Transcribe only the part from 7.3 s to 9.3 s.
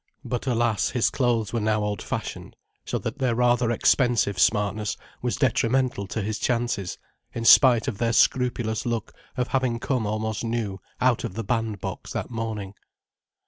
in spite of their scrupulous look